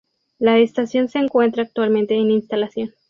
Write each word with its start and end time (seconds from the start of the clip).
La 0.39 0.57
estación 0.57 1.09
se 1.09 1.19
encuentra 1.19 1.61
actualmente 1.61 2.15
en 2.15 2.31
instalación. 2.31 2.91